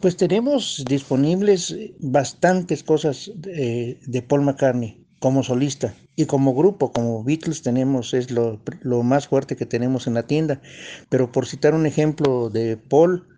Pues 0.00 0.16
tenemos 0.16 0.84
disponibles 0.84 1.76
bastantes 2.00 2.82
cosas 2.82 3.30
de, 3.36 4.24
Paul 4.28 4.42
McCartney 4.42 5.06
como 5.20 5.44
solista 5.44 5.94
y 6.16 6.26
como 6.26 6.56
grupo, 6.56 6.92
como 6.92 7.22
Beatles 7.22 7.62
tenemos, 7.62 8.14
es 8.14 8.32
lo, 8.32 8.60
más 9.04 9.28
fuerte 9.28 9.54
que 9.54 9.64
tenemos 9.64 10.08
en 10.08 10.14
la 10.14 10.24
tienda. 10.24 10.60
Pero 11.08 11.30
por 11.30 11.46
citar 11.46 11.72
un 11.72 11.86
ejemplo 11.86 12.50
de 12.50 12.76
Paul, 12.76 13.28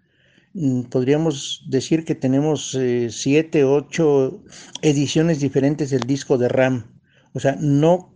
mm, 0.55 0.85
podríamos 0.85 1.67
decir 1.69 2.07
que 2.07 2.15
tenemos 2.15 2.75
eh, 2.75 3.09
siete, 3.11 3.65
ocho 3.65 4.43
ediciones 4.81 5.39
diferentes 5.39 5.91
del 5.91 6.05
disco 6.05 6.39
de 6.39 6.49
Ram. 6.49 6.87
O 7.35 7.41
sea, 7.41 7.57
no 7.61 8.11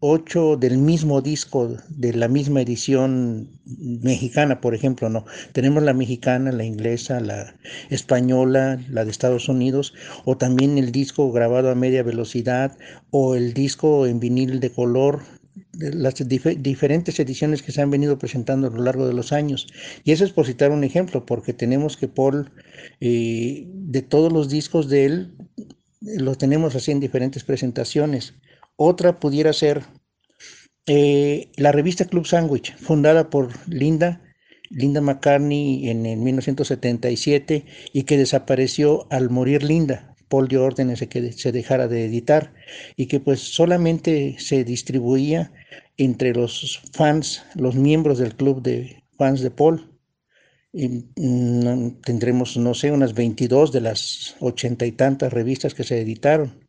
ocho 0.00 0.56
del 0.56 0.78
mismo 0.78 1.22
disco, 1.22 1.76
de 1.88 2.12
la 2.12 2.28
misma 2.28 2.60
edición 2.60 3.48
mexicana, 3.64 4.60
por 4.60 4.74
ejemplo, 4.74 5.08
no. 5.08 5.24
Tenemos 5.52 5.82
la 5.82 5.94
mexicana, 5.94 6.52
la 6.52 6.64
inglesa, 6.64 7.20
la 7.20 7.56
española, 7.90 8.78
la 8.90 9.04
de 9.04 9.10
Estados 9.10 9.48
Unidos, 9.48 9.94
o 10.24 10.36
también 10.36 10.78
el 10.78 10.92
disco 10.92 11.32
grabado 11.32 11.70
a 11.70 11.74
media 11.74 12.02
velocidad, 12.02 12.76
o 13.10 13.34
el 13.34 13.54
disco 13.54 14.06
en 14.06 14.20
vinil 14.20 14.60
de 14.60 14.70
color. 14.70 15.22
las 15.72 16.14
diferentes 16.28 17.18
ediciones 17.18 17.62
que 17.62 17.72
se 17.72 17.80
han 17.80 17.90
venido 17.90 18.18
presentando 18.18 18.66
a 18.66 18.70
lo 18.70 18.82
largo 18.82 19.06
de 19.06 19.14
los 19.14 19.32
años. 19.32 19.66
Y 20.04 20.12
eso 20.12 20.24
es 20.24 20.32
por 20.32 20.46
citar 20.46 20.70
un 20.70 20.84
ejemplo, 20.84 21.24
porque 21.24 21.52
tenemos 21.54 21.96
que 21.96 22.08
Paul, 22.08 22.50
eh, 23.00 23.66
de 23.66 24.02
todos 24.02 24.32
los 24.32 24.48
discos 24.48 24.88
de 24.88 25.04
él, 25.06 25.34
lo 26.00 26.34
tenemos 26.36 26.74
así 26.74 26.92
en 26.92 27.00
diferentes 27.00 27.44
presentaciones. 27.44 28.34
Otra 28.76 29.18
pudiera 29.18 29.52
ser 29.52 29.84
eh, 30.86 31.50
la 31.56 31.72
revista 31.72 32.04
Club 32.04 32.26
Sandwich, 32.26 32.76
fundada 32.76 33.28
por 33.30 33.50
Linda, 33.68 34.22
Linda 34.70 35.00
McCartney 35.00 35.88
en 35.88 36.06
el 36.06 36.18
1977 36.18 37.64
y 37.92 38.02
que 38.04 38.18
desapareció 38.18 39.06
al 39.10 39.30
morir 39.30 39.62
Linda. 39.62 40.14
Paul 40.28 40.48
dio 40.48 40.64
órdenes 40.64 41.00
de 41.00 41.08
que 41.08 41.32
se 41.32 41.52
dejara 41.52 41.88
de 41.88 42.04
editar 42.04 42.52
y 42.96 43.06
que 43.06 43.20
pues 43.20 43.40
solamente 43.40 44.36
se 44.38 44.64
distribuía 44.64 45.52
entre 45.96 46.34
los 46.34 46.82
fans, 46.92 47.44
los 47.54 47.74
miembros 47.76 48.18
del 48.18 48.34
club 48.34 48.62
de 48.62 49.02
fans 49.16 49.40
de 49.40 49.50
Paul. 49.50 49.92
Y, 50.72 50.88
mm, 51.16 52.02
tendremos, 52.02 52.56
no 52.56 52.74
sé, 52.74 52.90
unas 52.90 53.14
22 53.14 53.72
de 53.72 53.80
las 53.80 54.36
ochenta 54.40 54.84
y 54.84 54.92
tantas 54.92 55.32
revistas 55.32 55.74
que 55.74 55.84
se 55.84 56.00
editaron. 56.00 56.65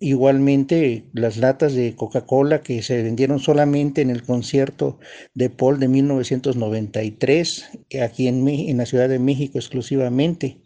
Igualmente, 0.00 1.04
las 1.12 1.36
latas 1.36 1.74
de 1.74 1.94
Coca-Cola 1.94 2.62
que 2.62 2.82
se 2.82 3.02
vendieron 3.04 3.38
solamente 3.38 4.02
en 4.02 4.10
el 4.10 4.24
concierto 4.24 4.98
de 5.34 5.48
Paul 5.48 5.78
de 5.78 5.86
1993, 5.86 7.70
aquí 8.02 8.26
en, 8.26 8.48
en 8.48 8.78
la 8.78 8.86
Ciudad 8.86 9.08
de 9.08 9.20
México 9.20 9.58
exclusivamente. 9.58 10.60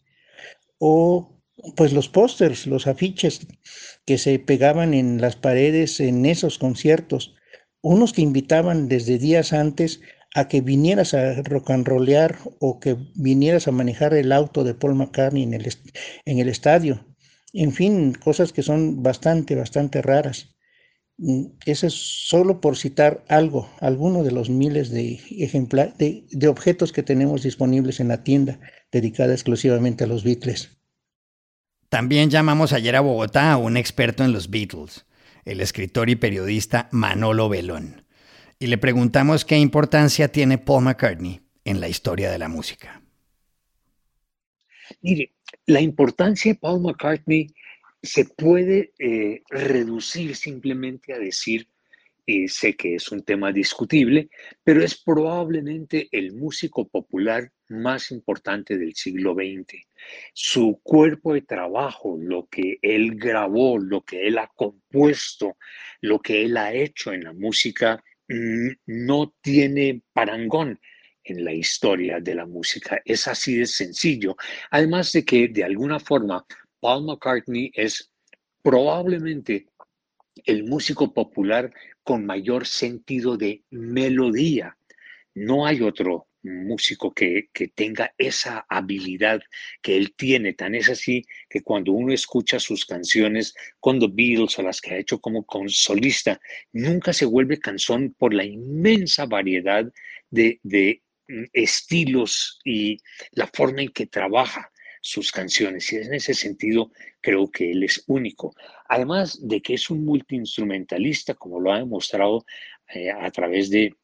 O 0.79 1.39
pues 1.77 1.93
los 1.93 2.09
pósters, 2.09 2.67
los 2.67 2.87
afiches 2.87 3.47
que 4.07 4.17
se 4.17 4.39
pegaban 4.39 4.95
en 4.95 5.21
las 5.21 5.37
paredes 5.37 6.01
en 6.01 6.25
esos 6.25 6.59
conciertos, 6.59 7.35
unos 7.83 8.15
que 8.15 8.23
invitaban 8.23 8.89
desde 8.89 9.19
días 9.19 9.53
antes 9.53 10.01
a 10.35 10.49
que 10.49 10.61
vinieras 10.61 11.13
a 11.13 11.43
rock 11.43 11.71
and 11.71 11.87
rollear 11.87 12.39
o 12.61 12.81
que 12.81 12.97
vinieras 13.15 13.69
a 13.69 13.73
manejar 13.73 14.15
el 14.15 14.33
auto 14.33 14.65
de 14.65 14.75
Paul 14.75 14.95
McCartney 14.95 15.43
en 15.43 15.55
el, 15.55 15.69
en 16.25 16.39
el 16.39 16.49
estadio. 16.49 17.10
En 17.53 17.73
fin, 17.73 18.13
cosas 18.13 18.53
que 18.53 18.63
son 18.63 19.03
bastante, 19.03 19.55
bastante 19.55 20.03
raras. 20.03 20.55
Mm, 21.19 21.47
eso 21.67 21.87
es 21.87 21.95
solo 21.95 22.61
por 22.61 22.77
citar 22.77 23.25
algo, 23.29 23.69
alguno 23.81 24.23
de 24.23 24.33
los 24.33 24.49
miles 24.49 24.91
de, 24.91 25.21
de, 25.99 26.25
de 26.31 26.49
objetos 26.49 26.93
que 26.93 27.03
tenemos 27.03 27.43
disponibles 27.43 28.01
en 28.01 28.09
la 28.09 28.23
tienda 28.23 28.61
dedicada 28.91 29.33
exclusivamente 29.33 30.05
a 30.05 30.07
los 30.07 30.25
Beatles. 30.25 30.79
También 31.91 32.31
llamamos 32.31 32.73
ayer 32.73 32.95
a 32.95 33.01
Bogotá 33.01 33.53
a 33.53 33.57
un 33.57 33.77
experto 33.77 34.25
en 34.25 34.33
los 34.33 34.49
Beatles, 34.49 35.07
el 35.45 35.61
escritor 35.61 36.09
y 36.09 36.17
periodista 36.17 36.89
Manolo 36.93 37.49
Belón, 37.49 38.07
y 38.61 38.69
le 38.69 38.79
preguntamos 38.79 39.45
qué 39.45 39.59
importancia 39.59 40.29
tiene 40.29 40.57
Paul 40.57 40.85
McCartney 40.85 41.41
en 41.65 41.81
la 41.81 41.89
historia 41.89 42.31
de 42.31 42.39
la 42.39 42.49
música. 42.49 43.03
Mire, 45.03 45.33
la 45.67 45.81
importancia 45.81 46.53
de 46.53 46.59
Paul 46.59 46.83
McCartney 46.83 47.49
se 48.03 48.25
puede 48.25 48.93
eh, 48.99 49.43
reducir 49.51 50.35
simplemente 50.37 51.13
a 51.13 51.19
decir, 51.19 51.69
y 52.25 52.49
sé 52.49 52.77
que 52.77 52.95
es 52.95 53.11
un 53.11 53.23
tema 53.23 53.53
discutible, 53.53 54.31
pero 54.63 54.83
es 54.83 55.01
probablemente 55.03 56.09
el 56.13 56.33
músico 56.33 56.89
popular 56.89 57.51
más 57.69 58.11
importante 58.11 58.79
del 58.79 58.95
siglo 58.95 59.35
XX. 59.35 59.85
Su 60.33 60.81
cuerpo 60.83 61.35
de 61.35 61.43
trabajo, 61.43 62.17
lo 62.19 62.47
que 62.47 62.79
él 62.83 63.17
grabó, 63.17 63.79
lo 63.79 64.03
que 64.03 64.27
él 64.27 64.39
ha 64.39 64.49
compuesto, 64.55 65.57
lo 66.01 66.21
que 66.21 66.45
él 66.45 66.57
ha 66.57 66.73
hecho 66.73 67.13
en 67.13 67.25
la 67.25 67.33
música, 67.33 68.03
mm, 68.29 68.71
no 68.87 69.35
tiene 69.43 70.03
parangón 70.13 70.79
en 71.25 71.45
la 71.45 71.53
historia 71.53 72.21
de 72.21 72.35
la 72.35 72.47
música. 72.47 73.01
Es 73.05 73.29
así 73.29 73.57
de 73.57 73.67
sencillo. 73.67 74.37
Además 74.71 75.13
de 75.13 75.25
que 75.25 75.49
de 75.49 75.65
alguna 75.65 76.01
forma 76.01 76.45
Paul 76.81 77.05
McCartney 77.05 77.71
es 77.75 78.11
probablemente 78.63 79.67
el 80.45 80.65
músico 80.65 81.13
popular 81.13 81.73
con 82.03 82.25
mayor 82.25 82.67
sentido 82.67 83.37
de 83.37 83.63
melodía. 83.71 84.77
No 85.35 85.67
hay 85.67 85.83
otro 85.83 86.27
músico 86.43 87.13
que, 87.13 87.49
tenga 87.75 88.15
esa 88.19 88.65
habilidad 88.69 89.41
que 89.83 89.97
él 89.97 90.15
tiene. 90.15 90.55
Tan 90.55 90.75
es 90.75 90.89
así 90.89 91.25
que 91.49 91.63
cuando 91.63 91.93
uno 91.93 92.13
escucha 92.13 92.59
sus 92.59 92.87
canciones 92.87 93.55
con 93.79 93.99
The 93.99 94.09
Beatles 94.11 94.59
o 94.59 94.63
las 94.63 94.81
que 94.81 94.95
ha 94.95 94.99
hecho 94.99 95.21
como 95.21 95.45
solista, 95.69 96.41
nunca 96.73 97.13
se 97.13 97.27
vuelve 97.27 97.59
canción 97.59 98.15
por 98.19 98.33
la 98.33 98.45
inmensa 98.45 99.27
variedad 99.27 99.91
de, 100.31 100.61
de 100.63 101.03
estilos 101.53 102.59
y 102.65 102.99
la 103.33 103.47
forma 103.47 103.83
en 103.83 103.89
que 103.91 104.07
trabaja 104.07 104.71
sus 105.01 105.33
canciones. 105.33 105.93
Y 105.93 105.97
en 105.97 106.15
ese 106.15 106.35
sentido 106.35 106.91
creo 107.21 107.51
que 107.51 107.73
él 107.73 107.83
es 107.83 108.05
único. 108.07 108.55
Además 108.89 109.39
de 109.47 109.61
que 109.61 109.75
es 109.75 109.91
un 109.91 110.05
multiinstrumentalista, 110.05 111.35
como 111.35 111.61
lo 111.61 111.73
ha 111.73 111.79
demostrado 111.79 112.45
eh, 112.95 113.11
a 113.11 113.31
través 113.31 113.71
de 113.71 113.95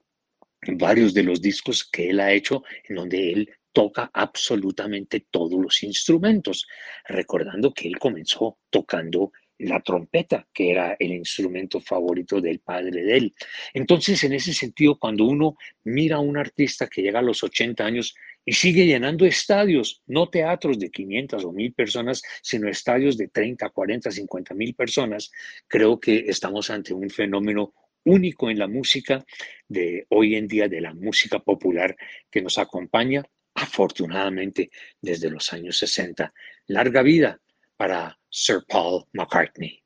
varios 0.68 1.14
de 1.14 1.22
los 1.22 1.40
discos 1.40 1.84
que 1.84 2.10
él 2.10 2.20
ha 2.20 2.32
hecho 2.32 2.62
en 2.88 2.96
donde 2.96 3.32
él 3.32 3.50
toca 3.72 4.10
absolutamente 4.14 5.26
todos 5.30 5.60
los 5.60 5.82
instrumentos, 5.82 6.66
recordando 7.06 7.74
que 7.74 7.88
él 7.88 7.98
comenzó 7.98 8.58
tocando 8.70 9.32
la 9.58 9.80
trompeta, 9.80 10.46
que 10.52 10.70
era 10.70 10.96
el 10.98 11.12
instrumento 11.12 11.80
favorito 11.80 12.40
del 12.40 12.60
padre 12.60 13.02
de 13.02 13.16
él. 13.16 13.34
Entonces, 13.72 14.22
en 14.24 14.34
ese 14.34 14.52
sentido, 14.52 14.98
cuando 14.98 15.24
uno 15.24 15.56
mira 15.84 16.16
a 16.16 16.20
un 16.20 16.36
artista 16.36 16.86
que 16.88 17.02
llega 17.02 17.20
a 17.20 17.22
los 17.22 17.42
80 17.42 17.84
años 17.84 18.14
y 18.44 18.52
sigue 18.52 18.86
llenando 18.86 19.26
estadios, 19.26 20.02
no 20.06 20.28
teatros 20.28 20.78
de 20.78 20.90
500 20.90 21.44
o 21.44 21.52
1000 21.52 21.72
personas, 21.72 22.22
sino 22.42 22.68
estadios 22.68 23.16
de 23.16 23.28
30, 23.28 23.68
40, 23.70 24.10
50 24.10 24.54
mil 24.54 24.74
personas, 24.74 25.30
creo 25.66 25.98
que 25.98 26.26
estamos 26.28 26.70
ante 26.70 26.94
un 26.94 27.10
fenómeno 27.10 27.74
único 28.04 28.48
en 28.48 28.58
la 28.58 28.68
música 28.68 29.24
de 29.66 30.06
hoy 30.10 30.36
en 30.36 30.46
día, 30.46 30.68
de 30.68 30.80
la 30.80 30.94
música 30.94 31.40
popular 31.40 31.96
que 32.30 32.40
nos 32.40 32.56
acompaña 32.58 33.24
afortunadamente 33.54 34.70
desde 35.00 35.28
los 35.28 35.52
años 35.52 35.78
60. 35.78 36.32
Larga 36.68 37.02
vida 37.02 37.40
para 37.76 38.18
Sir 38.38 38.62
Paul 38.68 39.08
McCartney. 39.16 39.80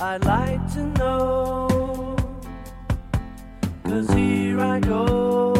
I'd 0.00 0.24
like 0.24 0.72
to 0.74 0.86
know. 0.98 2.16
Cause 3.84 4.08
here 4.10 4.60
I 4.60 4.78
go. 4.78 5.57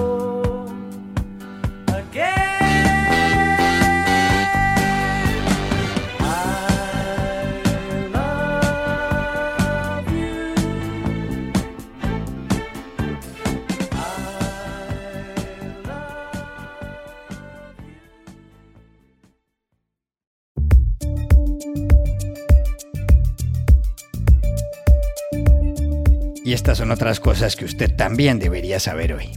Estas 26.68 26.86
son 26.86 26.90
otras 26.90 27.18
cosas 27.18 27.56
que 27.56 27.64
usted 27.64 27.96
también 27.96 28.38
debería 28.38 28.78
saber 28.78 29.14
hoy. 29.14 29.30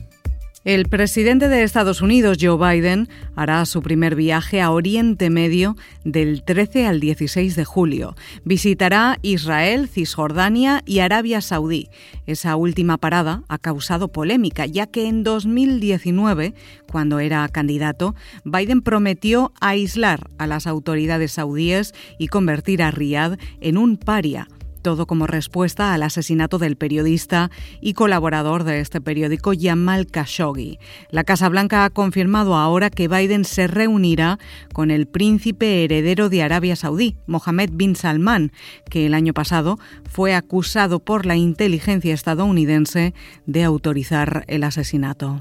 El 0.66 0.90
presidente 0.90 1.48
de 1.48 1.64
Estados 1.64 2.02
Unidos, 2.02 2.38
Joe 2.42 2.58
Biden, 2.58 3.08
hará 3.38 3.66
su 3.66 3.82
primer 3.82 4.16
viaje 4.16 4.60
a 4.60 4.70
Oriente 4.70 5.30
Medio 5.30 5.78
del 6.04 6.44
13 6.44 6.88
al 6.88 7.00
16 7.00 7.56
de 7.56 7.64
julio. 7.64 8.16
Visitará 8.44 9.18
Israel, 9.22 9.88
Cisjordania 9.88 10.84
y 10.86 11.00
Arabia 11.00 11.40
Saudí. 11.40 11.88
Esa 12.28 12.58
última 12.58 12.98
parada 12.98 13.44
ha 13.48 13.60
causado 13.60 14.10
polémica, 14.10 14.66
ya 14.66 14.88
que 14.88 15.08
en 15.08 15.24
2019, 15.24 16.54
cuando 16.92 17.22
era 17.22 17.48
candidato, 17.48 18.14
Biden 18.44 18.82
prometió 18.82 19.54
aislar 19.62 20.30
a 20.38 20.48
las 20.48 20.68
autoridades 20.68 21.32
saudíes 21.32 21.94
y 22.20 22.28
convertir 22.28 22.84
a 22.84 22.92
Riad 22.92 23.38
en 23.62 23.78
un 23.78 23.96
paria 23.96 24.50
todo 24.82 25.06
como 25.06 25.28
respuesta 25.28 25.94
al 25.94 26.04
asesinato 26.04 26.58
del 26.58 26.76
periodista 26.76 27.52
y 27.80 27.94
colaborador 27.94 28.64
de 28.64 28.80
este 28.80 29.02
periódico 29.02 29.54
Jamal 29.58 30.08
Khashoggi. 30.08 30.80
La 31.10 31.24
Casa 31.24 31.50
Blanca 31.50 31.86
ha 31.86 31.90
confirmado 31.90 32.56
ahora 32.56 32.90
que 32.90 33.08
Biden 33.08 33.46
se 33.46 33.68
reunirá 33.68 34.40
con 34.74 34.92
el 34.92 35.08
príncipe 35.08 35.84
heredero 35.84 36.30
de 36.30 36.44
Arabia 36.44 36.76
Saudí, 36.76 37.18
Mohammed 37.28 37.72
bin 37.74 37.96
Salman, 37.96 38.52
que 38.90 39.06
el 39.06 39.14
año 39.14 39.34
pasado 39.34 39.80
fue 40.10 40.36
acusado 40.36 41.00
por 41.00 41.26
la 41.26 41.36
inteligencia 41.36 42.14
estadounidense 42.14 43.14
de 43.46 43.64
autorizar 43.64 44.44
el 44.48 44.64
asesinato. 44.64 45.40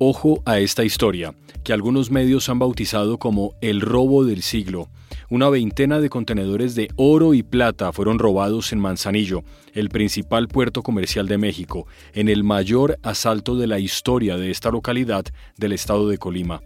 Ojo 0.00 0.44
a 0.46 0.60
esta 0.60 0.84
historia, 0.84 1.34
que 1.64 1.72
algunos 1.72 2.12
medios 2.12 2.48
han 2.48 2.60
bautizado 2.60 3.18
como 3.18 3.54
el 3.60 3.80
robo 3.80 4.24
del 4.24 4.42
siglo. 4.42 4.88
Una 5.28 5.48
veintena 5.48 5.98
de 5.98 6.08
contenedores 6.08 6.76
de 6.76 6.88
oro 6.94 7.34
y 7.34 7.42
plata 7.42 7.92
fueron 7.92 8.20
robados 8.20 8.72
en 8.72 8.78
Manzanillo, 8.78 9.42
el 9.74 9.88
principal 9.88 10.46
puerto 10.46 10.84
comercial 10.84 11.26
de 11.26 11.38
México, 11.38 11.88
en 12.14 12.28
el 12.28 12.44
mayor 12.44 13.00
asalto 13.02 13.56
de 13.56 13.66
la 13.66 13.80
historia 13.80 14.36
de 14.36 14.52
esta 14.52 14.70
localidad 14.70 15.24
del 15.56 15.72
estado 15.72 16.08
de 16.08 16.18
Colima 16.18 16.62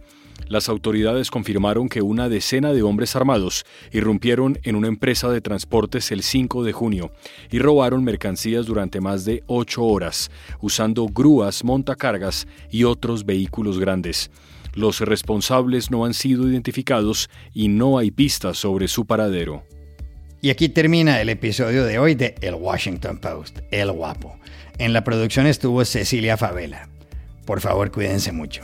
las 0.47 0.69
autoridades 0.69 1.31
confirmaron 1.31 1.89
que 1.89 2.01
una 2.01 2.29
decena 2.29 2.73
de 2.73 2.83
hombres 2.83 3.15
armados 3.15 3.65
irrumpieron 3.91 4.59
en 4.63 4.75
una 4.75 4.87
empresa 4.87 5.29
de 5.29 5.41
transportes 5.41 6.11
el 6.11 6.23
5 6.23 6.63
de 6.63 6.73
junio 6.73 7.11
y 7.51 7.59
robaron 7.59 8.03
mercancías 8.03 8.65
durante 8.65 9.01
más 9.01 9.25
de 9.25 9.43
ocho 9.47 9.83
horas, 9.83 10.31
usando 10.61 11.05
grúas, 11.07 11.63
montacargas 11.63 12.47
y 12.69 12.83
otros 12.83 13.25
vehículos 13.25 13.79
grandes. 13.79 14.31
Los 14.73 15.01
responsables 15.01 15.91
no 15.91 16.05
han 16.05 16.13
sido 16.13 16.49
identificados 16.49 17.29
y 17.53 17.67
no 17.67 17.97
hay 17.97 18.11
pistas 18.11 18.57
sobre 18.57 18.87
su 18.87 19.05
paradero. 19.05 19.63
Y 20.41 20.49
aquí 20.49 20.67
termina 20.67 21.21
el 21.21 21.29
episodio 21.29 21.85
de 21.85 21.99
hoy 21.99 22.15
de 22.15 22.35
El 22.41 22.55
Washington 22.55 23.19
Post, 23.19 23.59
El 23.71 23.91
Guapo. 23.91 24.37
En 24.77 24.91
la 24.91 25.03
producción 25.03 25.45
estuvo 25.45 25.85
Cecilia 25.85 26.35
Favela. 26.35 26.89
Por 27.45 27.61
favor, 27.61 27.91
cuídense 27.91 28.31
mucho 28.31 28.63